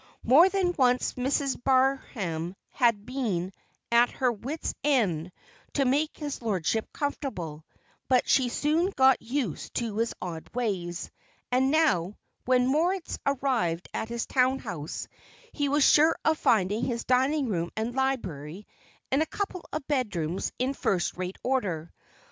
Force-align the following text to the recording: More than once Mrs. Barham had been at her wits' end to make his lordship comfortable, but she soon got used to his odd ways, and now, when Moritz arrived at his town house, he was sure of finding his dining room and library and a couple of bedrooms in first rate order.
More 0.23 0.49
than 0.49 0.73
once 0.79 1.13
Mrs. 1.13 1.63
Barham 1.63 2.55
had 2.71 3.05
been 3.05 3.53
at 3.91 4.09
her 4.09 4.31
wits' 4.31 4.73
end 4.83 5.31
to 5.73 5.85
make 5.85 6.17
his 6.17 6.41
lordship 6.41 6.91
comfortable, 6.91 7.63
but 8.09 8.27
she 8.27 8.49
soon 8.49 8.89
got 8.95 9.21
used 9.21 9.75
to 9.75 9.97
his 9.97 10.15
odd 10.19 10.49
ways, 10.55 11.11
and 11.51 11.69
now, 11.69 12.17
when 12.45 12.65
Moritz 12.65 13.19
arrived 13.27 13.89
at 13.93 14.09
his 14.09 14.25
town 14.25 14.57
house, 14.57 15.07
he 15.53 15.69
was 15.69 15.83
sure 15.87 16.15
of 16.25 16.39
finding 16.39 16.83
his 16.83 17.03
dining 17.03 17.47
room 17.47 17.69
and 17.77 17.93
library 17.93 18.65
and 19.11 19.21
a 19.21 19.27
couple 19.27 19.63
of 19.71 19.87
bedrooms 19.87 20.51
in 20.57 20.73
first 20.73 21.15
rate 21.15 21.37
order. 21.43 21.93